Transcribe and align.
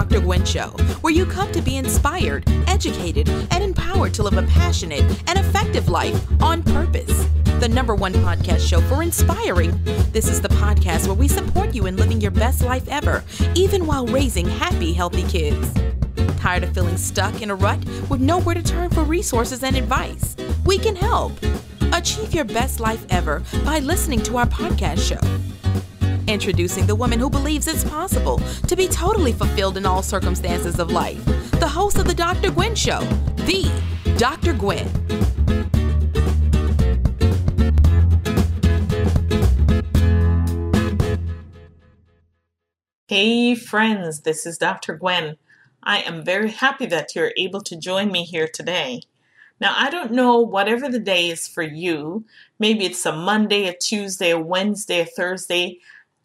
Dr. 0.00 0.20
Gwen 0.20 0.46
Show, 0.46 0.68
where 1.02 1.12
you 1.12 1.26
come 1.26 1.52
to 1.52 1.60
be 1.60 1.76
inspired, 1.76 2.48
educated, 2.66 3.28
and 3.50 3.62
empowered 3.62 4.14
to 4.14 4.22
live 4.22 4.38
a 4.38 4.42
passionate 4.44 5.02
and 5.28 5.38
effective 5.38 5.90
life 5.90 6.18
on 6.42 6.62
purpose. 6.62 7.26
The 7.60 7.68
number 7.68 7.94
one 7.94 8.14
podcast 8.14 8.66
show 8.66 8.80
for 8.80 9.02
inspiring. 9.02 9.78
This 10.10 10.26
is 10.26 10.40
the 10.40 10.48
podcast 10.48 11.06
where 11.06 11.14
we 11.14 11.28
support 11.28 11.74
you 11.74 11.84
in 11.84 11.98
living 11.98 12.18
your 12.18 12.30
best 12.30 12.62
life 12.62 12.88
ever, 12.88 13.22
even 13.54 13.86
while 13.86 14.06
raising 14.06 14.48
happy, 14.48 14.94
healthy 14.94 15.24
kids. 15.24 15.70
Tired 16.38 16.64
of 16.64 16.72
feeling 16.72 16.96
stuck 16.96 17.42
in 17.42 17.50
a 17.50 17.54
rut 17.54 17.84
with 18.08 18.22
nowhere 18.22 18.54
to 18.54 18.62
turn 18.62 18.88
for 18.88 19.04
resources 19.04 19.62
and 19.62 19.76
advice? 19.76 20.34
We 20.64 20.78
can 20.78 20.96
help. 20.96 21.32
Achieve 21.92 22.32
your 22.32 22.46
best 22.46 22.80
life 22.80 23.04
ever 23.10 23.42
by 23.66 23.80
listening 23.80 24.22
to 24.22 24.38
our 24.38 24.46
podcast 24.46 25.06
show. 25.06 25.49
Introducing 26.30 26.86
the 26.86 26.94
woman 26.94 27.18
who 27.18 27.28
believes 27.28 27.66
it's 27.66 27.82
possible 27.82 28.38
to 28.68 28.76
be 28.76 28.86
totally 28.86 29.32
fulfilled 29.32 29.76
in 29.76 29.84
all 29.84 30.00
circumstances 30.00 30.78
of 30.78 30.92
life. 30.92 31.24
The 31.58 31.66
host 31.66 31.98
of 31.98 32.06
The 32.06 32.14
Dr. 32.14 32.52
Gwen 32.52 32.76
Show, 32.76 33.00
the 33.34 33.68
Dr. 34.16 34.52
Gwen. 34.52 34.86
Hey, 43.08 43.56
friends, 43.56 44.20
this 44.20 44.46
is 44.46 44.56
Dr. 44.56 44.94
Gwen. 44.94 45.36
I 45.82 46.02
am 46.02 46.24
very 46.24 46.52
happy 46.52 46.86
that 46.86 47.16
you're 47.16 47.32
able 47.36 47.60
to 47.62 47.76
join 47.76 48.12
me 48.12 48.22
here 48.22 48.46
today. 48.46 49.02
Now, 49.60 49.74
I 49.76 49.90
don't 49.90 50.12
know 50.12 50.38
whatever 50.38 50.88
the 50.88 51.00
day 51.00 51.28
is 51.28 51.48
for 51.48 51.64
you. 51.64 52.24
Maybe 52.60 52.84
it's 52.84 53.04
a 53.04 53.12
Monday, 53.12 53.66
a 53.66 53.76
Tuesday, 53.76 54.30
a 54.30 54.38
Wednesday, 54.38 55.00
a 55.00 55.06
Thursday 55.06 55.80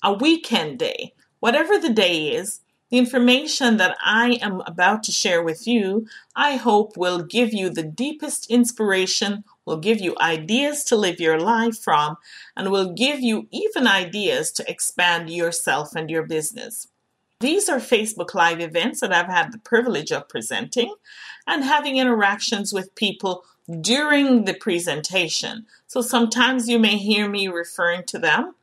a 0.05 0.13
weekend 0.13 0.77
day, 0.77 1.13
whatever 1.39 1.79
the 1.79 1.89
day 1.89 2.27
is, 2.27 2.61
the 2.91 2.99
information 2.99 3.77
that 3.77 3.97
I 4.05 4.37
am 4.39 4.61
about 4.61 5.01
to 5.03 5.11
share 5.11 5.41
with 5.41 5.65
you, 5.65 6.07
I 6.35 6.57
hope 6.57 6.95
will 6.95 7.23
give 7.23 7.51
you 7.51 7.71
the 7.71 7.83
deepest 7.83 8.49
inspiration, 8.51 9.43
will 9.65 9.77
give 9.77 9.99
you 9.99 10.15
ideas 10.21 10.83
to 10.85 10.95
live 10.95 11.19
your 11.19 11.39
life 11.39 11.79
from, 11.79 12.17
and 12.55 12.71
will 12.71 12.93
give 12.93 13.19
you 13.19 13.47
even 13.49 13.87
ideas 13.87 14.51
to 14.53 14.69
expand 14.69 15.31
yourself 15.31 15.95
and 15.95 16.11
your 16.11 16.23
business. 16.23 16.87
These 17.39 17.67
are 17.67 17.79
Facebook 17.79 18.35
Live 18.35 18.59
events 18.59 19.01
that 19.01 19.11
I've 19.11 19.25
had 19.25 19.51
the 19.51 19.57
privilege 19.57 20.11
of 20.11 20.29
presenting 20.29 20.93
and 21.47 21.63
having 21.63 21.97
interactions 21.97 22.71
with 22.71 22.93
people 22.93 23.43
during 23.81 24.45
the 24.45 24.53
presentation. 24.53 25.65
So 25.87 26.01
sometimes 26.01 26.69
you 26.69 26.77
may 26.77 26.97
hear 26.97 27.27
me 27.27 27.47
referring 27.47 28.03
to 28.03 28.19
them 28.19 28.53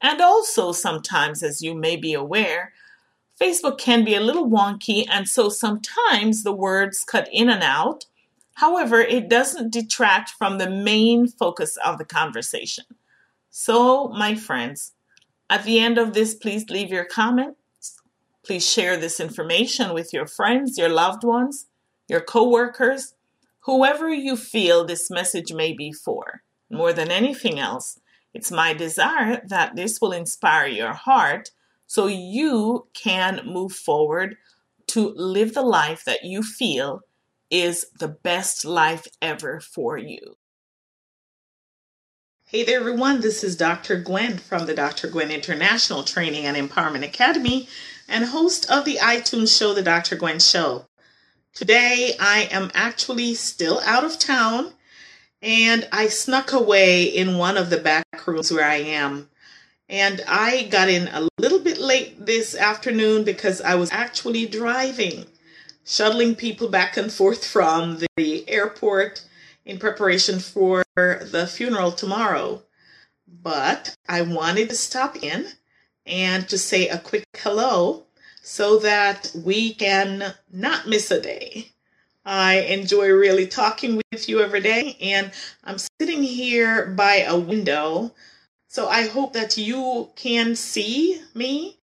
and 0.00 0.20
also, 0.20 0.72
sometimes, 0.72 1.42
as 1.42 1.62
you 1.62 1.74
may 1.74 1.96
be 1.96 2.14
aware, 2.14 2.72
Facebook 3.40 3.78
can 3.78 4.04
be 4.04 4.14
a 4.14 4.20
little 4.20 4.48
wonky, 4.48 5.06
and 5.10 5.28
so 5.28 5.48
sometimes 5.48 6.42
the 6.42 6.52
words 6.52 7.04
cut 7.04 7.28
in 7.32 7.48
and 7.50 7.62
out. 7.62 8.06
However, 8.54 9.00
it 9.00 9.28
doesn't 9.28 9.72
detract 9.72 10.30
from 10.30 10.58
the 10.58 10.70
main 10.70 11.28
focus 11.28 11.76
of 11.84 11.98
the 11.98 12.04
conversation. 12.04 12.84
So, 13.50 14.08
my 14.08 14.34
friends, 14.34 14.92
at 15.48 15.64
the 15.64 15.78
end 15.78 15.98
of 15.98 16.14
this, 16.14 16.34
please 16.34 16.68
leave 16.70 16.90
your 16.90 17.04
comments. 17.04 18.00
Please 18.44 18.66
share 18.68 18.96
this 18.96 19.20
information 19.20 19.92
with 19.92 20.12
your 20.12 20.26
friends, 20.26 20.78
your 20.78 20.88
loved 20.88 21.24
ones, 21.24 21.66
your 22.08 22.20
coworkers, 22.20 23.14
whoever 23.60 24.08
you 24.08 24.36
feel 24.36 24.84
this 24.84 25.10
message 25.10 25.52
may 25.52 25.72
be 25.72 25.92
for. 25.92 26.42
More 26.70 26.92
than 26.92 27.10
anything 27.10 27.58
else, 27.58 27.98
it's 28.36 28.50
my 28.50 28.74
desire 28.74 29.40
that 29.46 29.74
this 29.76 29.98
will 29.98 30.12
inspire 30.12 30.66
your 30.66 30.92
heart 30.92 31.50
so 31.86 32.06
you 32.06 32.86
can 32.92 33.40
move 33.46 33.72
forward 33.72 34.36
to 34.88 35.14
live 35.16 35.54
the 35.54 35.62
life 35.62 36.04
that 36.04 36.22
you 36.22 36.42
feel 36.42 37.00
is 37.50 37.86
the 37.98 38.08
best 38.08 38.66
life 38.66 39.08
ever 39.22 39.58
for 39.58 39.96
you. 39.96 40.36
Hey 42.44 42.62
there, 42.62 42.78
everyone. 42.78 43.22
This 43.22 43.42
is 43.42 43.56
Dr. 43.56 44.02
Gwen 44.02 44.36
from 44.36 44.66
the 44.66 44.74
Dr. 44.74 45.08
Gwen 45.08 45.30
International 45.30 46.02
Training 46.02 46.44
and 46.44 46.58
Empowerment 46.58 47.04
Academy 47.04 47.70
and 48.06 48.26
host 48.26 48.70
of 48.70 48.84
the 48.84 48.96
iTunes 48.96 49.56
show, 49.56 49.72
The 49.72 49.82
Dr. 49.82 50.14
Gwen 50.14 50.40
Show. 50.40 50.84
Today, 51.54 52.12
I 52.20 52.48
am 52.50 52.70
actually 52.74 53.32
still 53.32 53.80
out 53.86 54.04
of 54.04 54.18
town 54.18 54.74
and 55.46 55.86
I 55.92 56.08
snuck 56.08 56.52
away 56.52 57.04
in 57.04 57.38
one 57.38 57.56
of 57.56 57.70
the 57.70 57.76
back 57.78 58.04
rooms 58.26 58.52
where 58.52 58.64
I 58.68 58.78
am. 58.78 59.30
And 59.88 60.20
I 60.26 60.64
got 60.64 60.88
in 60.88 61.06
a 61.06 61.28
little 61.38 61.60
bit 61.60 61.78
late 61.78 62.26
this 62.26 62.56
afternoon 62.56 63.22
because 63.22 63.60
I 63.60 63.76
was 63.76 63.92
actually 63.92 64.46
driving, 64.46 65.26
shuttling 65.84 66.34
people 66.34 66.68
back 66.68 66.96
and 66.96 67.12
forth 67.12 67.46
from 67.46 68.00
the 68.16 68.48
airport 68.48 69.24
in 69.64 69.78
preparation 69.78 70.40
for 70.40 70.84
the 70.96 71.48
funeral 71.48 71.92
tomorrow. 71.92 72.64
But 73.28 73.94
I 74.08 74.22
wanted 74.22 74.68
to 74.70 74.74
stop 74.74 75.22
in 75.22 75.46
and 76.04 76.48
to 76.48 76.58
say 76.58 76.88
a 76.88 76.98
quick 76.98 77.24
hello 77.36 78.06
so 78.42 78.80
that 78.80 79.30
we 79.32 79.74
can 79.74 80.34
not 80.50 80.88
miss 80.88 81.12
a 81.12 81.20
day. 81.20 81.70
I 82.26 82.62
enjoy 82.62 83.08
really 83.10 83.46
talking 83.46 84.02
with 84.12 84.28
you 84.28 84.40
every 84.40 84.60
day, 84.60 84.96
and 85.00 85.30
I'm 85.62 85.78
sitting 85.78 86.24
here 86.24 86.86
by 86.86 87.20
a 87.20 87.38
window. 87.38 88.12
So 88.68 88.88
I 88.88 89.06
hope 89.06 89.32
that 89.34 89.56
you 89.56 90.10
can 90.16 90.56
see 90.56 91.22
me. 91.34 91.78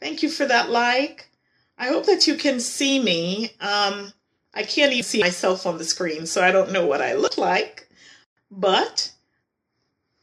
Thank 0.00 0.22
you 0.22 0.30
for 0.30 0.46
that 0.46 0.70
like. 0.70 1.28
I 1.76 1.88
hope 1.88 2.06
that 2.06 2.26
you 2.26 2.36
can 2.36 2.58
see 2.58 2.98
me. 3.00 3.52
Um, 3.60 4.12
I 4.54 4.62
can't 4.62 4.92
even 4.92 5.04
see 5.04 5.20
myself 5.20 5.66
on 5.66 5.76
the 5.76 5.84
screen, 5.84 6.26
so 6.26 6.42
I 6.42 6.52
don't 6.52 6.72
know 6.72 6.86
what 6.86 7.02
I 7.02 7.12
look 7.12 7.36
like. 7.36 7.88
But 8.50 9.12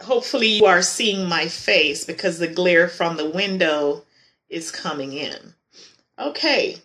hopefully, 0.01 0.47
you 0.47 0.65
are 0.65 0.81
seeing 0.81 1.29
my 1.29 1.47
face 1.47 2.05
because 2.05 2.39
the 2.39 2.47
glare 2.47 2.87
from 2.87 3.17
the 3.17 3.29
window 3.29 4.03
is 4.49 4.71
coming 4.71 5.13
in. 5.13 5.53
Okay, 6.17 6.77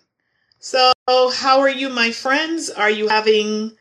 so, 0.64 0.93
Oh, 1.06 1.30
how 1.30 1.60
are 1.60 1.68
you, 1.68 1.90
my 1.90 2.12
friends? 2.12 2.70
Are 2.70 2.90
you 2.90 3.08
having 3.08 3.76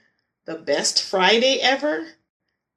the 0.46 0.56
best 0.56 1.02
Friday 1.02 1.60
ever? 1.62 2.06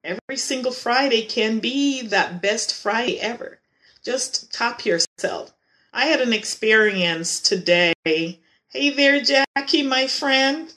Every 0.04 0.36
single 0.36 0.70
Friday 0.70 1.22
can 1.22 1.58
be 1.58 2.02
that 2.02 2.40
best 2.40 2.72
Friday 2.72 3.18
ever. 3.18 3.58
Just 4.04 4.52
top 4.52 4.84
yourself. 4.84 5.52
I 5.92 6.06
had 6.06 6.20
an 6.20 6.32
experience 6.32 7.40
today. 7.40 7.92
Hey 8.04 8.90
there, 8.90 9.20
Jackie, 9.20 9.82
my 9.82 10.06
friend. 10.06 10.72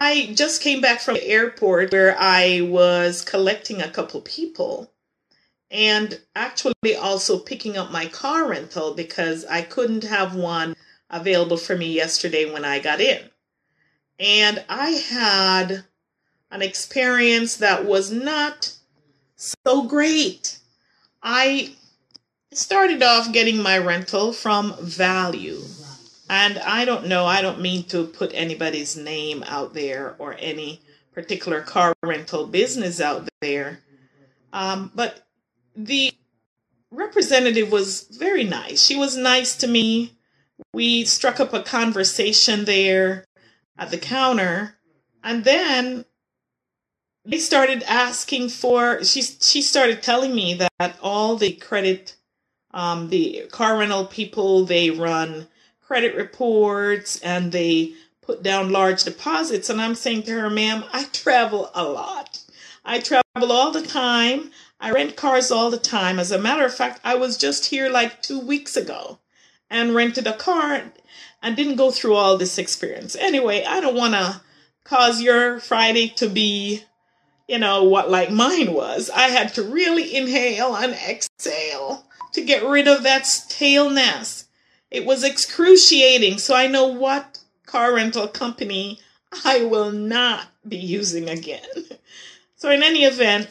I 0.00 0.32
just 0.34 0.60
came 0.60 0.80
back 0.80 1.00
from 1.00 1.14
the 1.14 1.28
airport 1.28 1.92
where 1.92 2.16
I 2.18 2.62
was 2.62 3.22
collecting 3.22 3.80
a 3.80 3.90
couple 3.90 4.20
people 4.22 4.92
and 5.70 6.20
actually 6.34 6.96
also 7.00 7.38
picking 7.38 7.76
up 7.76 7.92
my 7.92 8.06
car 8.06 8.48
rental 8.48 8.94
because 8.94 9.44
I 9.44 9.62
couldn't 9.62 10.02
have 10.02 10.34
one 10.34 10.74
available 11.12 11.58
for 11.58 11.76
me 11.76 11.92
yesterday 11.92 12.50
when 12.50 12.64
I 12.64 12.80
got 12.80 13.00
in. 13.00 13.22
And 14.18 14.64
I 14.68 14.90
had 14.90 15.84
an 16.50 16.62
experience 16.62 17.56
that 17.56 17.84
was 17.84 18.10
not 18.10 18.74
so 19.36 19.82
great. 19.82 20.58
I 21.22 21.74
started 22.52 23.02
off 23.02 23.32
getting 23.32 23.62
my 23.62 23.78
rental 23.78 24.32
from 24.32 24.74
Value. 24.80 25.60
And 26.28 26.58
I 26.58 26.84
don't 26.84 27.08
know, 27.08 27.26
I 27.26 27.42
don't 27.42 27.60
mean 27.60 27.84
to 27.84 28.04
put 28.04 28.30
anybody's 28.34 28.96
name 28.96 29.44
out 29.46 29.74
there 29.74 30.14
or 30.18 30.36
any 30.38 30.80
particular 31.12 31.60
car 31.60 31.94
rental 32.02 32.46
business 32.46 33.00
out 33.00 33.28
there. 33.40 33.80
Um, 34.52 34.90
but 34.94 35.26
the 35.76 36.12
representative 36.90 37.70
was 37.70 38.02
very 38.10 38.44
nice. 38.44 38.82
She 38.82 38.96
was 38.96 39.16
nice 39.16 39.56
to 39.56 39.66
me 39.66 40.12
we 40.72 41.04
struck 41.04 41.40
up 41.40 41.52
a 41.52 41.62
conversation 41.62 42.64
there 42.64 43.24
at 43.78 43.90
the 43.90 43.98
counter 43.98 44.76
and 45.22 45.44
then 45.44 46.04
they 47.24 47.38
started 47.38 47.82
asking 47.84 48.48
for 48.48 49.02
she 49.04 49.22
she 49.22 49.62
started 49.62 50.02
telling 50.02 50.34
me 50.34 50.54
that 50.54 50.96
all 51.02 51.36
the 51.36 51.52
credit 51.52 52.16
um, 52.72 53.08
the 53.10 53.46
car 53.50 53.78
rental 53.78 54.06
people 54.06 54.64
they 54.64 54.90
run 54.90 55.46
credit 55.80 56.14
reports 56.16 57.20
and 57.20 57.52
they 57.52 57.92
put 58.22 58.42
down 58.42 58.72
large 58.72 59.04
deposits 59.04 59.68
and 59.68 59.80
i'm 59.80 59.94
saying 59.94 60.22
to 60.22 60.32
her 60.32 60.50
ma'am 60.50 60.84
i 60.92 61.04
travel 61.12 61.70
a 61.74 61.84
lot. 61.84 62.40
I 62.84 62.98
travel 62.98 63.52
all 63.52 63.70
the 63.70 63.86
time. 63.86 64.50
I 64.80 64.90
rent 64.90 65.14
cars 65.14 65.52
all 65.52 65.70
the 65.70 65.78
time. 65.78 66.18
As 66.18 66.32
a 66.32 66.38
matter 66.38 66.64
of 66.64 66.74
fact 66.74 67.00
i 67.04 67.14
was 67.14 67.36
just 67.36 67.66
here 67.66 67.88
like 67.88 68.22
two 68.22 68.40
weeks 68.40 68.76
ago 68.76 69.18
and 69.72 69.94
rented 69.94 70.26
a 70.28 70.36
car 70.36 70.92
and 71.42 71.56
didn't 71.56 71.76
go 71.76 71.90
through 71.90 72.14
all 72.14 72.36
this 72.36 72.58
experience. 72.58 73.16
Anyway, 73.16 73.64
I 73.64 73.80
don't 73.80 73.96
want 73.96 74.14
to 74.14 74.40
cause 74.84 75.20
your 75.20 75.58
Friday 75.58 76.08
to 76.16 76.28
be, 76.28 76.84
you 77.48 77.58
know, 77.58 77.82
what 77.82 78.10
like 78.10 78.30
mine 78.30 78.72
was. 78.74 79.10
I 79.10 79.28
had 79.28 79.54
to 79.54 79.62
really 79.62 80.14
inhale 80.14 80.76
and 80.76 80.92
exhale 80.92 82.06
to 82.32 82.44
get 82.44 82.64
rid 82.64 82.86
of 82.86 83.02
that 83.02 83.26
staleness. 83.26 84.46
It 84.90 85.06
was 85.06 85.24
excruciating. 85.24 86.38
So 86.38 86.54
I 86.54 86.66
know 86.68 86.86
what 86.86 87.40
car 87.66 87.94
rental 87.94 88.28
company 88.28 89.00
I 89.44 89.64
will 89.64 89.90
not 89.90 90.46
be 90.68 90.76
using 90.76 91.28
again. 91.28 91.66
So, 92.54 92.70
in 92.70 92.84
any 92.84 93.02
event, 93.02 93.48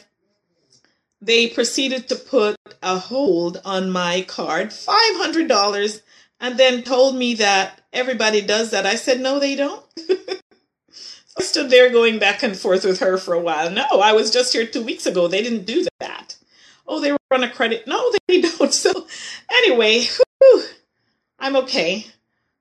they 1.21 1.47
proceeded 1.47 2.07
to 2.07 2.15
put 2.15 2.55
a 2.81 2.97
hold 2.97 3.59
on 3.65 3.91
my 3.91 4.21
card, 4.21 4.69
$500, 4.69 6.01
and 6.41 6.57
then 6.57 6.81
told 6.81 7.15
me 7.15 7.35
that 7.35 7.79
everybody 7.93 8.41
does 8.41 8.71
that. 8.71 8.85
I 8.85 8.95
said, 8.95 9.21
no, 9.21 9.39
they 9.39 9.55
don't. 9.55 9.85
I 11.37 11.43
stood 11.43 11.69
there 11.69 11.91
going 11.91 12.19
back 12.19 12.43
and 12.43 12.57
forth 12.57 12.83
with 12.83 12.99
her 12.99 13.17
for 13.17 13.33
a 13.33 13.39
while. 13.39 13.69
No, 13.71 13.85
I 13.85 14.11
was 14.11 14.31
just 14.31 14.51
here 14.51 14.65
two 14.65 14.83
weeks 14.83 15.05
ago. 15.05 15.27
They 15.27 15.41
didn't 15.41 15.65
do 15.65 15.85
that. 15.99 16.35
Oh, 16.87 16.99
they 16.99 17.13
were 17.13 17.19
on 17.31 17.43
a 17.43 17.49
credit. 17.49 17.87
No, 17.87 18.11
they 18.27 18.41
don't. 18.57 18.73
So, 18.73 19.07
anyway, 19.49 20.01
whew, 20.39 20.63
I'm 21.39 21.55
okay. 21.57 22.07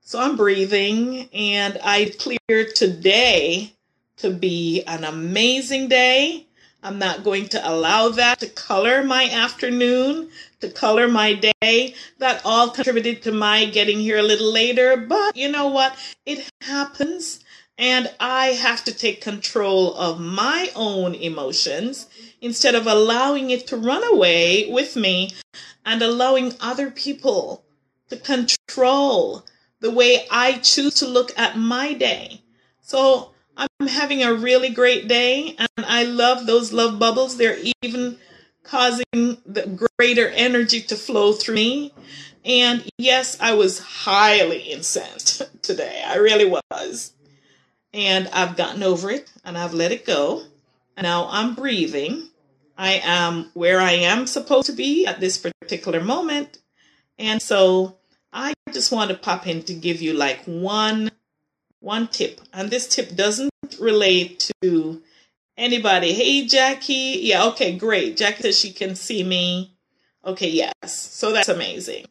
So 0.02 0.20
I'm 0.20 0.36
breathing, 0.36 1.28
and 1.32 1.78
I 1.82 2.12
clear 2.18 2.66
today 2.66 3.72
to 4.18 4.30
be 4.30 4.82
an 4.86 5.04
amazing 5.04 5.88
day. 5.88 6.46
I'm 6.82 6.98
not 6.98 7.24
going 7.24 7.48
to 7.48 7.68
allow 7.68 8.08
that 8.10 8.40
to 8.40 8.48
color 8.48 9.04
my 9.04 9.28
afternoon, 9.28 10.30
to 10.60 10.70
color 10.70 11.08
my 11.08 11.34
day. 11.34 11.94
That 12.18 12.40
all 12.44 12.70
contributed 12.70 13.22
to 13.22 13.32
my 13.32 13.66
getting 13.66 13.98
here 13.98 14.18
a 14.18 14.22
little 14.22 14.50
later. 14.50 14.96
But 14.96 15.36
you 15.36 15.50
know 15.50 15.68
what? 15.68 15.96
It 16.24 16.48
happens. 16.62 17.44
And 17.76 18.10
I 18.20 18.48
have 18.48 18.84
to 18.84 18.94
take 18.94 19.20
control 19.20 19.94
of 19.94 20.20
my 20.20 20.70
own 20.74 21.14
emotions 21.14 22.06
instead 22.40 22.74
of 22.74 22.86
allowing 22.86 23.50
it 23.50 23.66
to 23.68 23.76
run 23.76 24.04
away 24.04 24.70
with 24.70 24.96
me 24.96 25.32
and 25.84 26.02
allowing 26.02 26.54
other 26.60 26.90
people 26.90 27.64
to 28.08 28.16
control 28.16 29.46
the 29.80 29.90
way 29.90 30.26
I 30.30 30.58
choose 30.58 30.94
to 30.96 31.06
look 31.06 31.32
at 31.38 31.56
my 31.56 31.94
day. 31.94 32.42
So 32.82 33.32
I'm 33.60 33.88
having 33.88 34.22
a 34.22 34.32
really 34.32 34.70
great 34.70 35.06
day, 35.06 35.54
and 35.58 35.86
I 35.86 36.04
love 36.04 36.46
those 36.46 36.72
love 36.72 36.98
bubbles. 36.98 37.36
They're 37.36 37.58
even 37.82 38.16
causing 38.62 39.04
the 39.12 39.88
greater 39.98 40.28
energy 40.28 40.80
to 40.80 40.96
flow 40.96 41.32
through 41.32 41.56
me. 41.56 41.94
And 42.44 42.88
yes, 42.96 43.36
I 43.40 43.52
was 43.54 43.78
highly 43.78 44.60
incensed 44.60 45.42
today. 45.62 46.02
I 46.06 46.16
really 46.16 46.60
was. 46.70 47.12
And 47.92 48.28
I've 48.28 48.56
gotten 48.56 48.82
over 48.82 49.10
it 49.10 49.30
and 49.44 49.58
I've 49.58 49.74
let 49.74 49.92
it 49.92 50.06
go. 50.06 50.44
And 50.96 51.04
now 51.04 51.28
I'm 51.30 51.54
breathing. 51.54 52.28
I 52.78 53.00
am 53.02 53.50
where 53.54 53.80
I 53.80 53.92
am 53.92 54.26
supposed 54.26 54.66
to 54.66 54.72
be 54.72 55.06
at 55.06 55.20
this 55.20 55.36
particular 55.36 56.00
moment. 56.00 56.58
And 57.18 57.42
so 57.42 57.98
I 58.32 58.54
just 58.72 58.92
want 58.92 59.10
to 59.10 59.16
pop 59.16 59.46
in 59.46 59.64
to 59.64 59.74
give 59.74 60.00
you 60.00 60.14
like 60.14 60.40
one 60.44 61.10
one 61.80 62.08
tip. 62.08 62.40
And 62.52 62.70
this 62.70 62.88
tip 62.88 63.16
doesn't 63.16 63.49
relate 63.78 64.50
to 64.62 65.02
anybody. 65.56 66.12
Hey 66.12 66.46
Jackie. 66.46 67.20
Yeah, 67.22 67.44
okay, 67.46 67.76
great. 67.76 68.16
Jackie 68.16 68.42
says 68.42 68.58
she 68.58 68.72
can 68.72 68.94
see 68.94 69.22
me. 69.22 69.76
Okay, 70.24 70.48
yes. 70.48 70.72
So 70.86 71.32
that's 71.32 71.48
amazing. 71.48 72.06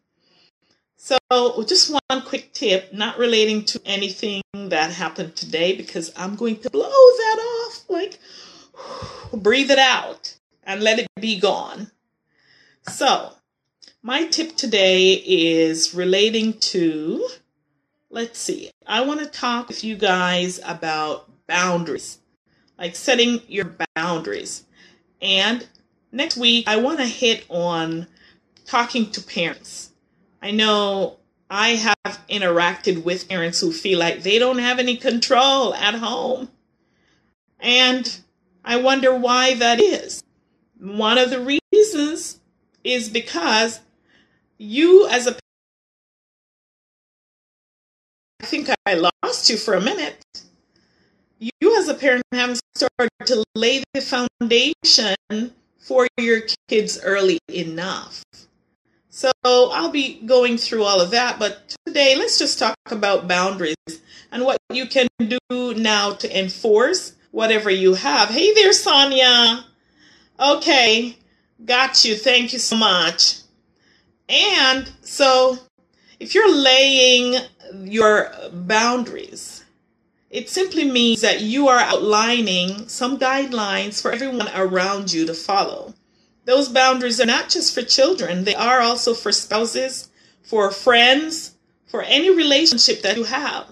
So 0.95 1.17
just 1.63 1.91
one 1.91 2.21
quick 2.23 2.53
tip, 2.53 2.93
not 2.93 3.17
relating 3.17 3.65
to 3.65 3.81
anything 3.85 4.41
that 4.53 4.91
happened 4.91 5.35
today, 5.35 5.75
because 5.75 6.11
I'm 6.15 6.35
going 6.35 6.57
to 6.59 6.69
blow 6.69 6.89
that 6.89 7.39
off. 7.39 7.85
Like 7.89 8.19
breathe 9.33 9.71
it 9.71 9.79
out 9.79 10.35
and 10.63 10.81
let 10.83 10.99
it 10.99 11.07
be 11.19 11.39
gone. 11.39 11.91
So 12.87 13.33
my 14.01 14.25
tip 14.25 14.55
today 14.55 15.13
is 15.13 15.93
relating 15.93 16.53
to, 16.59 17.27
let's 18.09 18.39
see, 18.39 18.71
I 18.87 19.01
want 19.01 19.19
to 19.19 19.25
talk 19.25 19.67
with 19.67 19.83
you 19.83 19.95
guys 19.95 20.59
about 20.65 21.29
boundaries, 21.49 22.19
like 22.77 22.95
setting 22.95 23.41
your 23.49 23.75
boundaries. 23.95 24.63
And 25.21 25.67
next 26.13 26.37
week, 26.37 26.65
I 26.67 26.77
want 26.77 26.99
to 26.99 27.05
hit 27.05 27.45
on 27.49 28.07
talking 28.65 29.11
to 29.11 29.21
parents. 29.21 29.91
I 30.41 30.51
know 30.51 31.17
I 31.49 31.69
have 31.69 32.19
interacted 32.29 33.03
with 33.03 33.27
parents 33.27 33.59
who 33.59 33.73
feel 33.73 33.99
like 33.99 34.23
they 34.23 34.39
don't 34.39 34.59
have 34.59 34.79
any 34.79 34.95
control 34.95 35.73
at 35.73 35.95
home. 35.95 36.49
And 37.59 38.19
I 38.63 38.77
wonder 38.77 39.13
why 39.13 39.55
that 39.55 39.81
is. 39.81 40.23
One 40.79 41.17
of 41.17 41.29
the 41.29 41.59
reasons 41.73 42.39
is 42.83 43.09
because 43.09 43.81
you 44.57 45.07
as 45.09 45.27
a 45.27 45.37
I 48.41 48.45
think 48.45 48.69
I 48.85 48.93
lost 48.93 49.49
you 49.49 49.57
for 49.57 49.73
a 49.73 49.81
minute. 49.81 50.23
As 51.79 51.87
a 51.87 51.93
parent 51.93 52.25
haven't 52.33 52.59
started 52.75 53.09
to 53.27 53.41
lay 53.55 53.85
the 53.93 54.01
foundation 54.01 55.15
for 55.77 56.09
your 56.17 56.41
kids 56.67 56.99
early 57.01 57.39
enough. 57.47 58.21
So 59.09 59.31
I'll 59.45 59.89
be 59.89 60.19
going 60.25 60.57
through 60.57 60.83
all 60.83 60.99
of 60.99 61.11
that, 61.11 61.39
but 61.39 61.77
today 61.85 62.17
let's 62.17 62.37
just 62.37 62.59
talk 62.59 62.75
about 62.87 63.29
boundaries 63.29 63.77
and 64.29 64.43
what 64.43 64.57
you 64.73 64.87
can 64.87 65.07
do 65.19 65.39
now 65.73 66.11
to 66.15 66.37
enforce 66.37 67.13
whatever 67.31 67.69
you 67.69 67.93
have. 67.93 68.27
Hey 68.27 68.53
there, 68.53 68.73
Sonia. 68.73 69.63
Okay, 70.37 71.15
got 71.63 72.03
you. 72.03 72.15
Thank 72.15 72.51
you 72.51 72.59
so 72.59 72.75
much. 72.75 73.37
And 74.27 74.91
so, 75.01 75.57
if 76.19 76.35
you're 76.35 76.53
laying 76.53 77.41
your 77.85 78.33
boundaries, 78.51 79.63
it 80.29 80.49
simply 80.49 80.89
means 80.89 81.21
that 81.21 81.41
you 81.41 81.67
are 81.67 81.79
outlining 81.79 82.87
some 82.87 83.17
guidelines 83.17 84.01
for 84.01 84.11
everyone 84.11 84.47
around 84.53 85.11
you 85.11 85.25
to 85.25 85.33
follow. 85.33 85.95
Those 86.45 86.69
boundaries 86.69 87.19
are 87.19 87.25
not 87.25 87.49
just 87.49 87.73
for 87.73 87.81
children, 87.81 88.43
they 88.43 88.55
are 88.55 88.79
also 88.79 89.13
for 89.13 89.31
spouses, 89.31 90.09
for 90.43 90.71
friends, 90.71 91.55
for 91.87 92.03
any 92.03 92.29
relationship 92.29 93.01
that 93.01 93.17
you 93.17 93.23
have. 93.23 93.67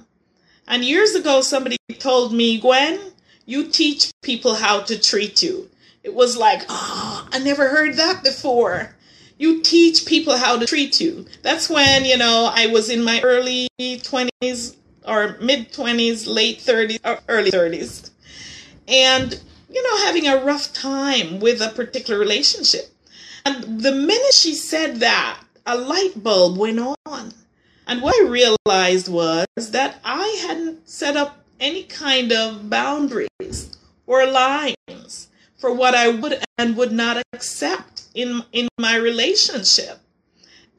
And 0.68 0.84
years 0.84 1.14
ago, 1.16 1.42
somebody 1.42 1.78
told 2.00 2.34
me, 2.34 2.60
Gwen, 2.60 3.00
you 3.46 3.68
teach 3.68 4.12
people 4.22 4.56
how 4.56 4.82
to 4.82 5.00
treat 5.00 5.42
you. 5.42 5.70
It 6.04 6.14
was 6.14 6.38
like, 6.38 6.64
oh, 6.70 7.28
I 7.32 7.40
never 7.40 7.70
heard 7.70 7.96
that 7.96 8.24
before. 8.24 8.96
You 9.38 9.62
teach 9.62 10.06
people 10.06 10.38
how 10.38 10.58
to 10.58 10.66
treat 10.66 11.00
you. 11.00 11.26
That's 11.44 11.70
when, 11.70 12.04
you 12.06 12.18
know, 12.18 12.52
I 12.54 12.68
was 12.68 12.90
in 12.90 13.04
my 13.04 13.22
early 13.22 13.68
20s 13.80 14.76
or 15.08 15.38
mid 15.42 15.72
20s, 15.72 16.28
late 16.28 16.60
30s, 16.60 17.00
or 17.06 17.20
early 17.28 17.52
30s. 17.52 18.12
And, 18.88 19.40
you 19.70 19.84
know, 19.84 20.06
having 20.06 20.28
a 20.28 20.44
rough 20.44 20.74
time 20.74 21.40
with 21.40 21.62
a 21.62 21.70
particular 21.70 22.20
relationship. 22.20 22.94
And 23.46 23.82
the 23.82 23.92
minute 23.92 24.34
she 24.34 24.54
said 24.54 25.00
that, 25.00 25.42
a 25.66 25.78
light 25.78 26.24
bulb 26.24 26.58
went 26.58 26.80
on. 26.80 27.34
And 27.88 28.02
what 28.02 28.16
I 28.22 28.28
realized 28.28 29.08
was 29.08 29.48
that 29.58 30.00
I 30.04 30.28
hadn't 30.46 30.90
set 30.90 31.16
up 31.16 31.46
any 31.60 31.84
kind 31.84 32.32
of 32.32 32.70
boundaries 32.70 33.78
or 34.06 34.26
lines 34.26 35.28
for 35.58 35.74
what 35.74 35.96
I 35.96 36.10
would 36.10 36.42
and 36.58 36.76
would 36.78 36.92
not 36.92 37.24
accept 37.34 38.04
in 38.14 38.44
in 38.52 38.68
my 38.78 38.96
relationship. 38.96 40.00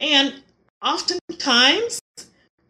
And 0.00 0.42
oftentimes 0.82 2.00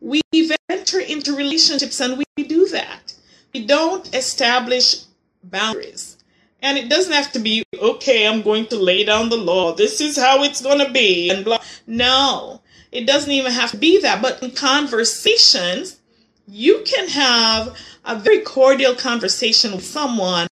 we 0.01 0.21
enter 0.69 1.01
into 1.01 1.37
relationships 1.37 2.01
and 2.01 2.19
we 2.19 2.45
do 2.45 2.69
that. 2.69 3.15
We 3.53 3.67
don't 3.67 4.15
establish 4.15 5.05
boundaries. 5.43 6.17
And 6.61 6.77
it 6.77 6.89
doesn't 6.89 7.13
have 7.13 7.33
to 7.33 7.39
be, 7.39 7.65
okay, 7.81 8.27
I'm 8.27 8.43
going 8.43 8.67
to 8.67 8.77
lay 8.77 9.05
down 9.05 9.29
the 9.29 9.37
law. 9.37 9.75
This 9.75 10.01
is 10.01 10.17
how 10.17 10.43
it's 10.43 10.61
going 10.61 10.85
to 10.85 10.91
be. 10.91 11.31
And 11.31 11.45
blah. 11.45 11.63
No, 11.87 12.63
it 12.91 13.07
doesn't 13.07 13.31
even 13.31 13.53
have 13.53 13.71
to 13.73 13.77
be 13.77 14.01
that. 14.03 14.21
But 14.21 14.43
in 14.43 14.51
conversations, 14.51 16.01
you 16.47 16.83
can 16.85 17.09
have 17.09 17.77
a 18.05 18.19
very 18.19 18.41
cordial 18.41 18.95
conversation 18.95 19.73
with 19.73 19.85
someone 19.85 20.49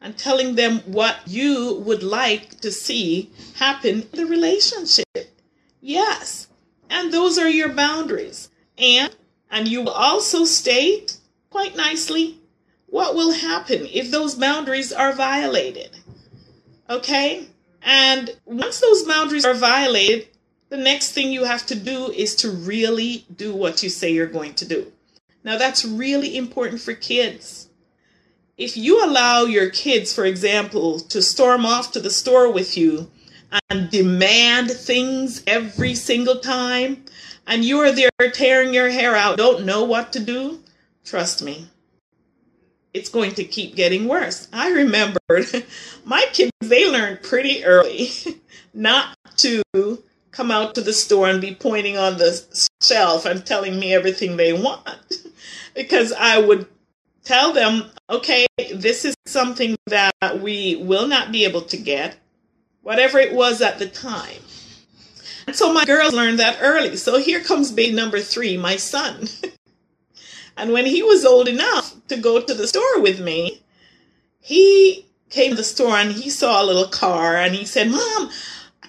and 0.00 0.16
telling 0.16 0.54
them 0.54 0.80
what 0.80 1.16
you 1.26 1.82
would 1.84 2.02
like 2.02 2.60
to 2.60 2.70
see 2.70 3.30
happen 3.56 4.02
in 4.12 4.18
the 4.18 4.26
relationship. 4.26 5.36
Yes. 5.80 6.46
And 6.88 7.12
those 7.12 7.38
are 7.38 7.48
your 7.48 7.70
boundaries. 7.70 8.49
And 8.80 9.14
and 9.50 9.68
you 9.68 9.82
will 9.82 9.90
also 9.90 10.44
state 10.44 11.16
quite 11.50 11.76
nicely 11.76 12.38
what 12.86 13.14
will 13.14 13.32
happen 13.32 13.86
if 13.92 14.10
those 14.10 14.34
boundaries 14.34 14.92
are 14.92 15.12
violated. 15.12 15.96
Okay? 16.88 17.46
And 17.82 18.36
once 18.44 18.80
those 18.80 19.04
boundaries 19.04 19.44
are 19.44 19.54
violated, 19.54 20.28
the 20.70 20.76
next 20.76 21.12
thing 21.12 21.32
you 21.32 21.44
have 21.44 21.66
to 21.66 21.74
do 21.74 22.10
is 22.12 22.34
to 22.36 22.50
really 22.50 23.26
do 23.34 23.54
what 23.54 23.82
you 23.82 23.88
say 23.88 24.12
you're 24.12 24.26
going 24.26 24.54
to 24.54 24.66
do. 24.66 24.92
Now, 25.42 25.56
that's 25.56 25.84
really 25.84 26.36
important 26.36 26.80
for 26.80 26.94
kids 26.94 27.70
if 28.60 28.76
you 28.76 29.02
allow 29.02 29.44
your 29.44 29.70
kids, 29.70 30.12
for 30.12 30.26
example, 30.26 31.00
to 31.00 31.22
storm 31.22 31.64
off 31.64 31.92
to 31.92 32.00
the 32.00 32.10
store 32.10 32.52
with 32.52 32.76
you 32.76 33.10
and 33.70 33.90
demand 33.90 34.70
things 34.70 35.42
every 35.46 35.94
single 35.94 36.40
time 36.40 37.02
and 37.46 37.64
you're 37.64 37.92
there 37.92 38.10
tearing 38.32 38.72
your 38.74 38.90
hair 38.90 39.14
out, 39.16 39.36
don't 39.36 39.64
know 39.64 39.84
what 39.84 40.12
to 40.12 40.20
do, 40.20 40.60
trust 41.04 41.42
me, 41.42 41.68
it's 42.92 43.08
going 43.08 43.34
to 43.34 43.44
keep 43.44 43.76
getting 43.76 44.08
worse. 44.08 44.48
I 44.52 44.70
remembered 44.70 45.20
my 46.04 46.24
kids, 46.32 46.52
they 46.60 46.90
learned 46.90 47.22
pretty 47.22 47.64
early 47.64 48.10
not 48.74 49.16
to 49.38 49.62
come 50.30 50.50
out 50.50 50.74
to 50.74 50.80
the 50.80 50.92
store 50.92 51.28
and 51.28 51.40
be 51.40 51.54
pointing 51.54 51.96
on 51.96 52.18
the 52.18 52.68
shelf 52.80 53.24
and 53.24 53.44
telling 53.44 53.78
me 53.78 53.92
everything 53.92 54.36
they 54.36 54.52
want 54.52 54.88
because 55.74 56.12
I 56.12 56.38
would 56.38 56.66
tell 57.24 57.52
them, 57.52 57.84
okay, 58.08 58.46
this 58.74 59.04
is 59.04 59.14
something 59.26 59.76
that 59.86 60.40
we 60.40 60.76
will 60.76 61.06
not 61.06 61.32
be 61.32 61.44
able 61.44 61.62
to 61.62 61.76
get, 61.76 62.16
whatever 62.82 63.18
it 63.18 63.34
was 63.34 63.60
at 63.60 63.78
the 63.78 63.86
time. 63.86 64.42
So 65.52 65.72
my 65.72 65.84
girls 65.84 66.12
learned 66.12 66.38
that 66.38 66.58
early. 66.60 66.96
So 66.96 67.18
here 67.18 67.40
comes 67.42 67.72
baby 67.72 67.94
number 67.94 68.20
three, 68.20 68.56
my 68.56 68.76
son. 68.76 69.28
and 70.56 70.72
when 70.72 70.86
he 70.86 71.02
was 71.02 71.24
old 71.24 71.48
enough 71.48 71.94
to 72.08 72.16
go 72.16 72.40
to 72.40 72.54
the 72.54 72.68
store 72.68 73.00
with 73.00 73.20
me, 73.20 73.62
he 74.40 75.06
came 75.28 75.50
to 75.50 75.56
the 75.56 75.64
store 75.64 75.96
and 75.96 76.12
he 76.12 76.30
saw 76.30 76.62
a 76.62 76.66
little 76.66 76.88
car 76.88 77.36
and 77.36 77.54
he 77.54 77.64
said, 77.64 77.90
Mom, 77.90 78.30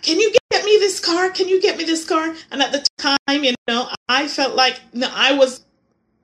can 0.02 0.20
you 0.20 0.34
get 0.52 0.66
me 0.66 0.78
this 0.78 1.00
car? 1.00 1.30
Can 1.30 1.48
you 1.48 1.62
get 1.62 1.78
me 1.78 1.84
this 1.84 2.06
car? 2.06 2.34
And 2.52 2.62
at 2.62 2.72
the 2.72 2.86
time, 2.98 3.44
you 3.44 3.54
know, 3.68 3.90
I 4.10 4.28
felt 4.28 4.56
like 4.56 4.80
I 5.04 5.34
was 5.34 5.64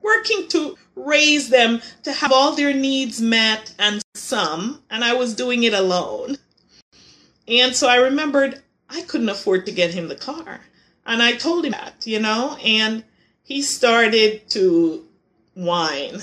working 0.02 0.48
to 0.48 0.76
raise 0.96 1.48
them 1.48 1.80
to 2.02 2.12
have 2.12 2.32
all 2.32 2.54
their 2.54 2.74
needs 2.74 3.20
met 3.20 3.74
and 3.78 4.02
some, 4.14 4.82
and 4.90 5.04
I 5.04 5.14
was 5.14 5.34
doing 5.34 5.62
it 5.62 5.74
alone. 5.74 6.38
And 7.46 7.74
so 7.74 7.88
I 7.88 7.96
remembered 7.96 8.62
I 8.88 9.02
couldn't 9.02 9.28
afford 9.28 9.66
to 9.66 9.72
get 9.72 9.94
him 9.94 10.08
the 10.08 10.16
car. 10.16 10.60
And 11.06 11.22
I 11.22 11.32
told 11.32 11.64
him 11.64 11.72
that, 11.72 12.06
you 12.06 12.20
know, 12.20 12.56
and 12.64 13.04
he 13.42 13.62
started 13.62 14.48
to 14.50 15.06
whine. 15.54 16.20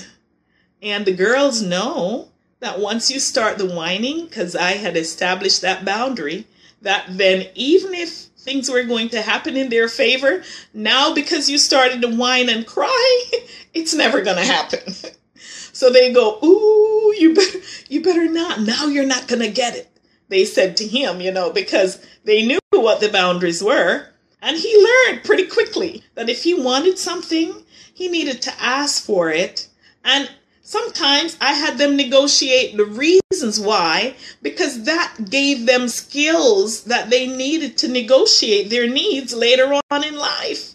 And 0.80 1.04
the 1.04 1.12
girls 1.12 1.62
know 1.62 2.28
that 2.60 2.78
once 2.78 3.10
you 3.10 3.20
start 3.20 3.58
the 3.58 3.66
whining, 3.66 4.26
because 4.26 4.54
I 4.56 4.72
had 4.72 4.96
established 4.96 5.60
that 5.62 5.84
boundary, 5.84 6.46
that 6.82 7.06
then 7.08 7.46
even 7.54 7.94
if 7.94 8.26
things 8.38 8.70
were 8.70 8.84
going 8.84 9.08
to 9.10 9.22
happen 9.22 9.56
in 9.56 9.68
their 9.68 9.88
favor, 9.88 10.42
now 10.72 11.12
because 11.12 11.50
you 11.50 11.58
started 11.58 12.00
to 12.02 12.08
whine 12.08 12.48
and 12.48 12.66
cry, 12.66 13.24
it's 13.74 13.94
never 13.94 14.22
going 14.22 14.36
to 14.36 14.44
happen. 14.44 14.94
so 15.72 15.90
they 15.90 16.12
go, 16.12 16.38
"Ooh, 16.42 17.14
you 17.18 17.34
better 17.34 17.58
you 17.88 18.02
better 18.02 18.28
not. 18.28 18.60
Now 18.60 18.86
you're 18.86 19.06
not 19.06 19.26
going 19.26 19.42
to 19.42 19.50
get 19.50 19.76
it." 19.76 19.90
They 20.28 20.44
said 20.44 20.76
to 20.78 20.86
him, 20.86 21.20
you 21.20 21.30
know, 21.30 21.50
because 21.50 22.04
they 22.24 22.44
knew 22.46 22.58
what 22.70 23.00
the 23.00 23.08
boundaries 23.08 23.62
were, 23.62 24.08
and 24.42 24.56
he 24.56 24.76
learned 24.76 25.24
pretty 25.24 25.46
quickly 25.46 26.02
that 26.14 26.28
if 26.28 26.42
he 26.42 26.54
wanted 26.54 26.98
something, 26.98 27.64
he 27.94 28.08
needed 28.08 28.42
to 28.42 28.62
ask 28.62 29.02
for 29.04 29.30
it. 29.30 29.68
And 30.04 30.30
Sometimes 30.68 31.36
I 31.40 31.52
had 31.52 31.78
them 31.78 31.96
negotiate 31.96 32.76
the 32.76 32.86
reasons 32.86 33.60
why 33.60 34.16
because 34.42 34.82
that 34.82 35.30
gave 35.30 35.64
them 35.64 35.86
skills 35.86 36.82
that 36.84 37.08
they 37.08 37.28
needed 37.28 37.78
to 37.78 37.88
negotiate 37.88 38.68
their 38.68 38.88
needs 38.88 39.32
later 39.32 39.80
on 39.92 40.02
in 40.02 40.16
life. 40.16 40.72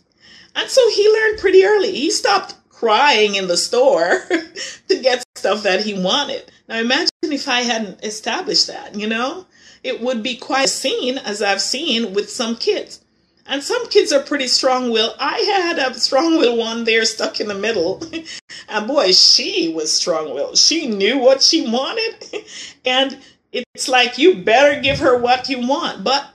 And 0.55 0.70
so 0.70 0.89
he 0.91 1.12
learned 1.12 1.39
pretty 1.39 1.65
early. 1.65 1.91
He 1.91 2.10
stopped 2.10 2.55
crying 2.70 3.36
in 3.36 3.50
the 3.50 3.58
store 3.58 4.24
to 4.88 5.01
get 5.01 5.25
stuff 5.36 5.63
that 5.63 5.84
he 5.84 5.93
wanted. 5.93 6.50
Now 6.72 6.80
imagine 6.80 7.10
if 7.24 7.50
I 7.50 7.63
hadn't 7.63 8.01
established 8.01 8.68
that, 8.68 8.96
you 8.96 9.06
know? 9.06 9.46
It 9.84 10.00
would 10.00 10.24
be 10.24 10.38
quite 10.38 10.66
a 10.66 10.70
scene 10.70 11.18
as 11.18 11.42
I've 11.42 11.62
seen 11.62 12.13
with 12.13 12.30
some 12.30 12.56
kids. 12.56 13.01
And 13.46 13.62
some 13.62 13.90
kids 13.90 14.13
are 14.13 14.22
pretty 14.22 14.48
strong 14.48 14.90
willed. 14.90 15.16
I 15.20 15.40
had 15.40 15.80
a 15.80 15.94
strong 16.00 16.38
willed 16.38 16.58
one 16.58 16.86
there 16.86 17.04
stuck 17.04 17.42
in 17.42 17.50
the 17.50 17.56
middle. 17.56 18.01
and 18.70 18.88
boy, 18.88 19.12
she 19.12 19.74
was 19.75 19.92
strong 19.92 20.34
willed. 20.34 20.58
She 20.58 20.88
knew 20.88 21.18
what 21.18 21.42
she 21.42 21.70
wanted. 21.70 22.46
and 22.86 23.20
it's 23.51 23.90
like 23.90 24.18
you 24.18 24.36
better 24.36 24.80
give 24.80 25.00
her 25.00 25.18
what 25.18 25.50
you 25.50 25.68
want. 25.68 26.06
But 26.06 26.30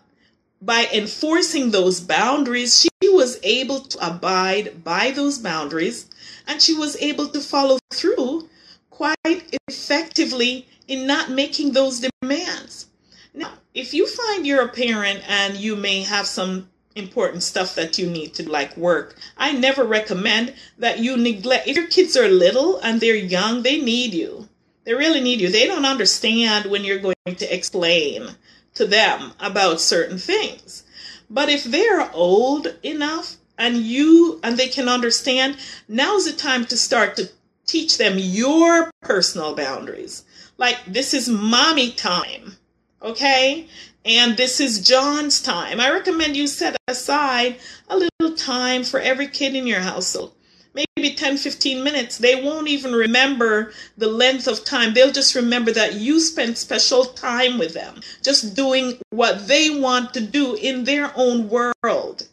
by 0.60 0.86
enforcing 0.92 1.70
those 1.70 1.98
boundaries, 1.98 2.82
she 2.82 3.08
was 3.08 3.40
able 3.42 3.80
to 3.80 4.06
abide 4.06 4.84
by 4.84 5.12
those 5.12 5.38
boundaries 5.38 6.10
and 6.46 6.60
she 6.60 6.74
was 6.74 6.94
able 7.00 7.28
to 7.28 7.40
follow 7.40 7.78
through 7.90 8.50
quite 8.96 9.58
effectively 9.68 10.66
in 10.88 11.06
not 11.06 11.30
making 11.30 11.72
those 11.72 12.00
demands. 12.00 12.86
Now, 13.34 13.52
if 13.74 13.92
you 13.92 14.06
find 14.06 14.46
you're 14.46 14.64
a 14.64 14.68
parent 14.68 15.22
and 15.28 15.54
you 15.56 15.76
may 15.76 16.02
have 16.02 16.26
some 16.26 16.70
important 16.94 17.42
stuff 17.42 17.74
that 17.74 17.98
you 17.98 18.08
need 18.08 18.32
to 18.32 18.50
like 18.50 18.74
work. 18.76 19.16
I 19.36 19.52
never 19.52 19.84
recommend 19.84 20.54
that 20.78 20.98
you 20.98 21.18
neglect 21.18 21.68
if 21.68 21.76
your 21.76 21.88
kids 21.88 22.16
are 22.16 22.28
little 22.28 22.78
and 22.78 22.98
they're 23.00 23.14
young, 23.14 23.62
they 23.62 23.78
need 23.78 24.14
you. 24.14 24.48
They 24.84 24.94
really 24.94 25.20
need 25.20 25.40
you. 25.40 25.50
They 25.50 25.66
don't 25.66 25.84
understand 25.84 26.70
when 26.70 26.84
you're 26.84 26.98
going 26.98 27.36
to 27.36 27.54
explain 27.54 28.30
to 28.76 28.86
them 28.86 29.32
about 29.38 29.80
certain 29.80 30.16
things. 30.16 30.84
But 31.28 31.50
if 31.50 31.64
they're 31.64 32.10
old 32.14 32.74
enough 32.82 33.36
and 33.58 33.76
you 33.76 34.40
and 34.42 34.56
they 34.56 34.68
can 34.68 34.88
understand, 34.88 35.58
now's 35.86 36.24
the 36.24 36.32
time 36.32 36.64
to 36.66 36.76
start 36.78 37.16
to 37.16 37.28
teach 37.66 37.98
them 37.98 38.18
your 38.18 38.90
personal 39.02 39.54
boundaries. 39.54 40.24
Like 40.56 40.78
this 40.86 41.12
is 41.12 41.28
mommy 41.28 41.92
time. 41.92 42.56
Okay? 43.02 43.68
And 44.04 44.36
this 44.36 44.60
is 44.60 44.86
John's 44.86 45.42
time. 45.42 45.80
I 45.80 45.90
recommend 45.90 46.36
you 46.36 46.46
set 46.46 46.76
aside 46.88 47.58
a 47.88 47.96
little 47.96 48.36
time 48.36 48.84
for 48.84 49.00
every 49.00 49.26
kid 49.26 49.56
in 49.56 49.66
your 49.66 49.80
household. 49.80 50.32
Maybe 50.74 51.14
10, 51.14 51.38
15 51.38 51.82
minutes. 51.82 52.18
They 52.18 52.42
won't 52.42 52.68
even 52.68 52.94
remember 52.94 53.72
the 53.96 54.08
length 54.08 54.46
of 54.46 54.64
time. 54.64 54.94
They'll 54.94 55.10
just 55.10 55.34
remember 55.34 55.72
that 55.72 55.94
you 55.94 56.20
spent 56.20 56.58
special 56.58 57.06
time 57.06 57.58
with 57.58 57.74
them, 57.74 58.00
just 58.22 58.54
doing 58.54 58.98
what 59.10 59.48
they 59.48 59.70
want 59.70 60.14
to 60.14 60.20
do 60.20 60.54
in 60.54 60.84
their 60.84 61.12
own 61.16 61.48
world. 61.48 62.28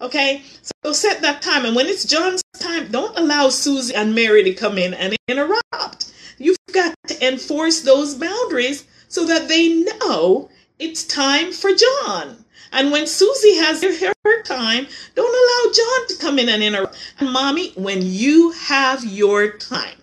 Okay? 0.00 0.42
So 0.84 0.92
set 0.92 1.22
that 1.22 1.42
time. 1.42 1.64
And 1.64 1.76
when 1.76 1.86
it's 1.86 2.04
John's 2.04 2.42
time, 2.58 2.88
don't 2.90 3.16
allow 3.18 3.48
Susie 3.48 3.94
and 3.94 4.14
Mary 4.14 4.42
to 4.44 4.54
come 4.54 4.78
in 4.78 4.94
and 4.94 5.16
interrupt. 5.28 6.12
You've 6.38 6.56
got 6.72 6.94
to 7.08 7.26
enforce 7.26 7.82
those 7.82 8.14
boundaries 8.14 8.86
so 9.08 9.26
that 9.26 9.48
they 9.48 9.82
know 9.82 10.48
it's 10.78 11.04
time 11.04 11.52
for 11.52 11.70
John. 11.74 12.44
And 12.72 12.92
when 12.92 13.06
Susie 13.06 13.56
has 13.56 13.82
her, 13.82 14.14
her 14.24 14.42
time, 14.42 14.86
don't 15.14 15.26
allow 15.26 15.72
John 15.72 16.08
to 16.08 16.16
come 16.20 16.38
in 16.38 16.48
and 16.48 16.62
interrupt. 16.62 16.96
And 17.18 17.30
mommy, 17.30 17.72
when 17.72 18.00
you 18.02 18.52
have 18.52 19.04
your 19.04 19.52
time, 19.52 19.96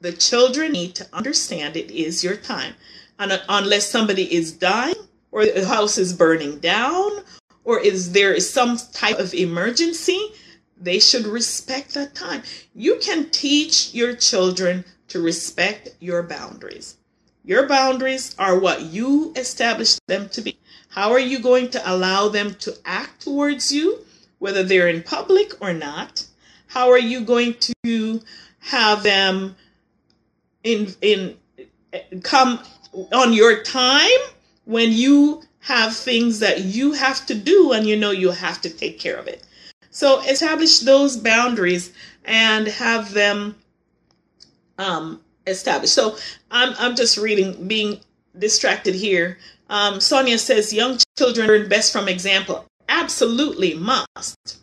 the 0.00 0.12
children 0.12 0.72
need 0.72 0.94
to 0.96 1.08
understand 1.12 1.76
it 1.76 1.90
is 1.90 2.22
your 2.22 2.36
time. 2.36 2.74
And 3.18 3.32
uh, 3.32 3.38
unless 3.48 3.88
somebody 3.90 4.32
is 4.32 4.52
dying 4.52 4.94
or 5.32 5.46
the 5.46 5.66
house 5.66 5.96
is 5.96 6.12
burning 6.12 6.58
down 6.58 7.24
or 7.66 7.80
is 7.80 8.12
there 8.12 8.38
some 8.40 8.78
type 8.92 9.18
of 9.18 9.34
emergency, 9.34 10.32
they 10.80 11.00
should 11.00 11.26
respect 11.26 11.94
that 11.94 12.14
time. 12.14 12.42
You 12.74 12.98
can 13.02 13.28
teach 13.30 13.92
your 13.92 14.14
children 14.14 14.84
to 15.08 15.20
respect 15.20 15.90
your 16.00 16.22
boundaries. 16.22 16.96
Your 17.44 17.68
boundaries 17.68 18.34
are 18.38 18.58
what 18.58 18.82
you 18.82 19.32
establish 19.36 19.98
them 20.06 20.28
to 20.30 20.40
be. 20.40 20.58
How 20.88 21.10
are 21.10 21.20
you 21.20 21.40
going 21.40 21.70
to 21.70 21.92
allow 21.92 22.28
them 22.28 22.54
to 22.60 22.76
act 22.84 23.22
towards 23.22 23.72
you, 23.72 23.98
whether 24.38 24.62
they're 24.62 24.88
in 24.88 25.02
public 25.02 25.60
or 25.60 25.72
not? 25.72 26.24
How 26.68 26.90
are 26.90 26.98
you 26.98 27.20
going 27.20 27.56
to 27.84 28.20
have 28.60 29.02
them 29.02 29.56
in 30.62 30.94
in 31.00 31.36
come 32.22 32.60
on 33.12 33.32
your 33.32 33.62
time 33.62 34.20
when 34.64 34.92
you 34.92 35.42
have 35.66 35.96
things 35.96 36.38
that 36.38 36.60
you 36.60 36.92
have 36.92 37.26
to 37.26 37.34
do 37.34 37.72
and 37.72 37.88
you 37.88 37.96
know 37.96 38.12
you 38.12 38.30
have 38.30 38.60
to 38.60 38.70
take 38.70 39.00
care 39.00 39.16
of 39.16 39.26
it. 39.26 39.42
So 39.90 40.20
establish 40.20 40.78
those 40.78 41.16
boundaries 41.16 41.92
and 42.24 42.68
have 42.68 43.12
them 43.12 43.56
um, 44.78 45.20
established. 45.44 45.92
So 45.92 46.16
I'm 46.52 46.74
I'm 46.78 46.94
just 46.94 47.18
reading, 47.18 47.66
being 47.66 47.98
distracted 48.38 48.94
here. 48.94 49.38
Um, 49.68 49.98
Sonia 49.98 50.38
says 50.38 50.72
young 50.72 50.98
children 51.18 51.48
learn 51.48 51.68
best 51.68 51.92
from 51.92 52.08
example. 52.08 52.64
Absolutely 52.88 53.74
must, 53.74 54.58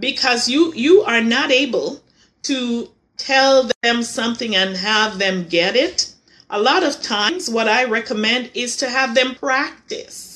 because 0.00 0.48
you 0.48 0.72
you 0.74 1.02
are 1.02 1.22
not 1.22 1.52
able 1.52 2.00
to 2.42 2.90
tell 3.16 3.70
them 3.82 4.02
something 4.02 4.56
and 4.56 4.76
have 4.76 5.18
them 5.18 5.46
get 5.46 5.76
it. 5.76 6.12
A 6.50 6.60
lot 6.60 6.82
of 6.82 7.00
times, 7.00 7.48
what 7.48 7.68
I 7.68 7.84
recommend 7.84 8.50
is 8.54 8.76
to 8.78 8.90
have 8.90 9.14
them 9.14 9.36
practice. 9.36 10.31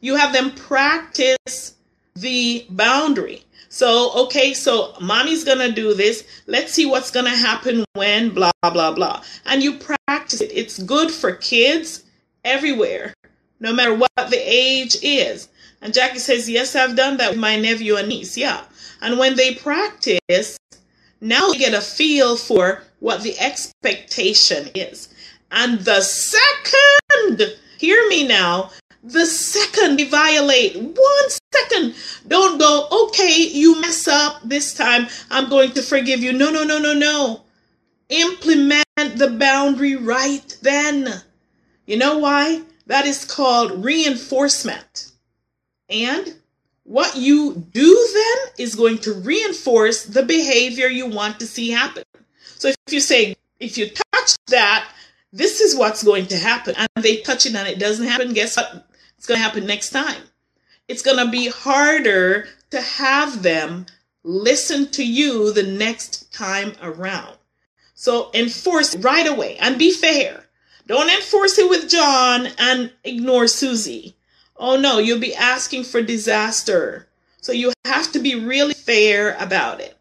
You 0.00 0.16
have 0.16 0.32
them 0.32 0.52
practice 0.52 1.74
the 2.14 2.66
boundary. 2.70 3.44
So, 3.68 4.12
okay, 4.24 4.52
so 4.52 4.94
mommy's 5.00 5.44
gonna 5.44 5.70
do 5.70 5.94
this. 5.94 6.24
Let's 6.46 6.72
see 6.72 6.86
what's 6.86 7.10
gonna 7.10 7.30
happen 7.36 7.84
when 7.92 8.30
blah, 8.30 8.50
blah, 8.62 8.92
blah. 8.92 9.22
And 9.46 9.62
you 9.62 9.78
practice 9.78 10.40
it. 10.40 10.50
It's 10.52 10.82
good 10.82 11.10
for 11.10 11.32
kids 11.32 12.02
everywhere, 12.44 13.14
no 13.60 13.72
matter 13.72 13.94
what 13.94 14.10
the 14.16 14.38
age 14.38 14.96
is. 15.02 15.48
And 15.82 15.94
Jackie 15.94 16.18
says, 16.18 16.48
Yes, 16.48 16.74
I've 16.74 16.96
done 16.96 17.16
that 17.18 17.30
with 17.30 17.38
my 17.38 17.56
nephew 17.56 17.96
and 17.96 18.08
niece. 18.08 18.36
Yeah. 18.36 18.62
And 19.00 19.18
when 19.18 19.36
they 19.36 19.54
practice, 19.54 20.58
now 21.20 21.48
they 21.50 21.58
get 21.58 21.74
a 21.74 21.80
feel 21.80 22.36
for 22.36 22.82
what 22.98 23.22
the 23.22 23.38
expectation 23.38 24.68
is. 24.74 25.08
And 25.50 25.80
the 25.80 26.00
second, 26.00 27.56
hear 27.78 28.08
me 28.08 28.26
now, 28.26 28.70
the 29.02 29.24
second 29.26 29.98
they 29.98 30.04
violate, 30.04 30.76
one 30.76 31.30
second, 31.52 31.94
don't 32.28 32.58
go, 32.58 32.86
okay, 33.06 33.48
you 33.50 33.80
mess 33.80 34.06
up 34.06 34.42
this 34.44 34.74
time, 34.74 35.08
I'm 35.30 35.48
going 35.48 35.72
to 35.72 35.82
forgive 35.82 36.20
you. 36.20 36.32
No, 36.32 36.50
no, 36.50 36.64
no, 36.64 36.78
no, 36.78 36.92
no. 36.92 37.42
Implement 38.10 38.84
the 38.96 39.36
boundary 39.38 39.96
right 39.96 40.56
then. 40.62 41.22
You 41.86 41.96
know 41.96 42.18
why? 42.18 42.62
That 42.86 43.06
is 43.06 43.24
called 43.24 43.84
reinforcement. 43.84 45.12
And 45.88 46.34
what 46.84 47.16
you 47.16 47.54
do 47.72 48.08
then 48.12 48.54
is 48.58 48.74
going 48.74 48.98
to 48.98 49.14
reinforce 49.14 50.04
the 50.04 50.24
behavior 50.24 50.88
you 50.88 51.06
want 51.06 51.38
to 51.40 51.46
see 51.46 51.70
happen. 51.70 52.02
So 52.42 52.68
if 52.68 52.76
you 52.92 53.00
say, 53.00 53.36
if 53.60 53.78
you 53.78 53.88
touch 54.12 54.34
that, 54.48 54.88
this 55.32 55.60
is 55.60 55.76
what's 55.76 56.02
going 56.02 56.26
to 56.26 56.36
happen, 56.36 56.74
and 56.76 57.04
they 57.04 57.18
touch 57.18 57.46
it 57.46 57.54
and 57.54 57.68
it 57.68 57.78
doesn't 57.78 58.06
happen, 58.06 58.32
guess 58.32 58.56
what? 58.56 58.89
It's 59.20 59.26
going 59.26 59.38
to 59.38 59.44
happen 59.44 59.66
next 59.66 59.90
time. 59.90 60.22
It's 60.88 61.02
going 61.02 61.22
to 61.22 61.30
be 61.30 61.48
harder 61.48 62.48
to 62.70 62.80
have 62.80 63.42
them 63.42 63.84
listen 64.24 64.90
to 64.92 65.06
you 65.06 65.52
the 65.52 65.62
next 65.62 66.32
time 66.32 66.72
around. 66.80 67.36
So 67.94 68.30
enforce 68.32 68.96
right 68.96 69.26
away 69.26 69.58
and 69.58 69.78
be 69.78 69.92
fair. 69.92 70.46
Don't 70.86 71.10
enforce 71.10 71.58
it 71.58 71.68
with 71.68 71.90
John 71.90 72.48
and 72.56 72.94
ignore 73.04 73.46
Susie. 73.46 74.16
Oh 74.56 74.78
no, 74.78 74.96
you'll 74.96 75.20
be 75.20 75.34
asking 75.34 75.84
for 75.84 76.00
disaster. 76.00 77.06
So 77.42 77.52
you 77.52 77.74
have 77.84 78.10
to 78.12 78.20
be 78.20 78.36
really 78.36 78.72
fair 78.72 79.36
about 79.38 79.82
it. 79.82 79.98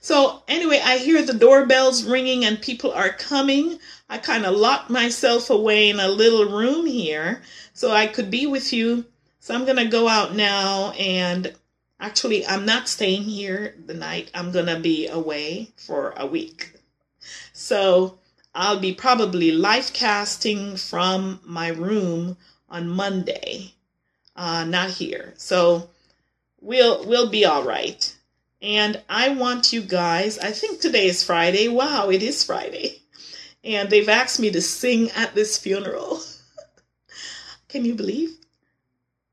So 0.00 0.42
anyway, 0.48 0.80
I 0.82 0.96
hear 0.96 1.22
the 1.22 1.34
doorbells 1.34 2.04
ringing 2.04 2.44
and 2.46 2.60
people 2.60 2.90
are 2.90 3.10
coming. 3.10 3.78
I 4.08 4.16
kind 4.16 4.46
of 4.46 4.56
locked 4.56 4.88
myself 4.88 5.50
away 5.50 5.90
in 5.90 6.00
a 6.00 6.08
little 6.08 6.46
room 6.46 6.86
here 6.86 7.42
so 7.74 7.90
I 7.90 8.06
could 8.06 8.30
be 8.30 8.46
with 8.46 8.72
you. 8.72 9.04
So 9.40 9.54
I'm 9.54 9.66
going 9.66 9.76
to 9.76 9.84
go 9.84 10.08
out 10.08 10.34
now 10.34 10.92
and 10.92 11.54
actually 12.00 12.46
I'm 12.46 12.64
not 12.64 12.88
staying 12.88 13.24
here 13.24 13.74
the 13.86 13.94
night. 13.94 14.30
I'm 14.34 14.52
going 14.52 14.66
to 14.66 14.80
be 14.80 15.06
away 15.06 15.72
for 15.76 16.14
a 16.16 16.26
week. 16.26 16.72
So 17.52 18.18
I'll 18.54 18.80
be 18.80 18.94
probably 18.94 19.52
live 19.52 19.92
casting 19.92 20.76
from 20.76 21.40
my 21.44 21.68
room 21.68 22.38
on 22.70 22.88
Monday, 22.88 23.74
uh, 24.34 24.64
not 24.64 24.90
here. 24.90 25.34
So 25.36 25.90
we'll 26.60 27.06
we'll 27.06 27.28
be 27.28 27.44
all 27.44 27.64
right. 27.64 28.16
And 28.62 29.02
I 29.08 29.30
want 29.30 29.72
you 29.72 29.80
guys. 29.80 30.38
I 30.38 30.50
think 30.50 30.80
today 30.80 31.06
is 31.06 31.24
Friday. 31.24 31.68
Wow, 31.68 32.10
it 32.10 32.22
is 32.22 32.44
Friday, 32.44 33.00
and 33.64 33.88
they've 33.88 34.08
asked 34.08 34.38
me 34.38 34.50
to 34.50 34.60
sing 34.60 35.10
at 35.12 35.34
this 35.34 35.56
funeral. 35.56 36.20
Can 37.68 37.86
you 37.86 37.94
believe? 37.94 38.36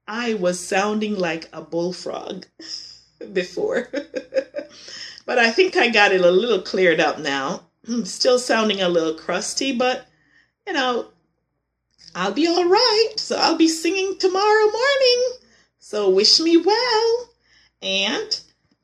I 0.07 0.35
was 0.35 0.65
sounding 0.65 1.15
like 1.15 1.49
a 1.51 1.61
bullfrog 1.61 2.45
before. 3.33 3.89
but 5.25 5.37
I 5.37 5.51
think 5.51 5.75
I 5.75 5.89
got 5.89 6.13
it 6.13 6.21
a 6.21 6.31
little 6.31 6.61
cleared 6.61 7.01
up 7.01 7.19
now. 7.19 7.63
Hmm, 7.85 8.03
still 8.03 8.39
sounding 8.39 8.81
a 8.81 8.87
little 8.87 9.15
crusty, 9.15 9.73
but 9.73 10.07
you 10.65 10.71
know, 10.71 11.07
I'll 12.15 12.31
be 12.31 12.47
all 12.47 12.67
right. 12.67 13.13
So 13.17 13.35
I'll 13.37 13.57
be 13.57 13.67
singing 13.67 14.17
tomorrow 14.17 14.71
morning. 14.71 15.23
So 15.79 16.09
wish 16.09 16.39
me 16.39 16.55
well. 16.55 17.29
And 17.81 18.41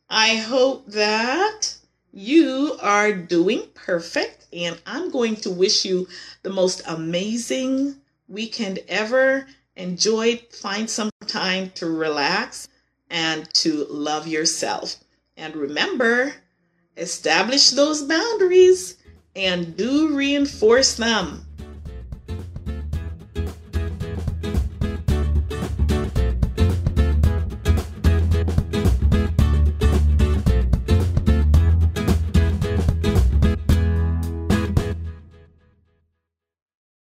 I 0.10 0.36
hope 0.36 0.86
that 0.88 1.76
you 2.12 2.78
are 2.82 3.12
doing 3.12 3.64
perfect. 3.74 4.46
And 4.54 4.80
I'm 4.86 5.10
going 5.10 5.36
to 5.38 5.50
wish 5.50 5.84
you 5.84 6.08
the 6.44 6.52
most 6.52 6.84
amazing 6.88 7.96
weekend 8.28 8.80
ever. 8.88 9.48
Enjoy, 9.76 10.38
find 10.52 10.90
some 10.90 11.10
time 11.28 11.72
to 11.72 11.88
relax 11.88 12.68
and 13.10 13.52
to 13.56 13.86
love 13.90 14.28
yourself. 14.28 14.98
And 15.36 15.56
remember, 15.56 16.36
establish 16.96 17.72
those 17.72 18.04
boundaries 18.04 18.98
and 19.36 19.76
do 19.76 20.16
reinforce 20.16 20.96
them. 20.96 21.46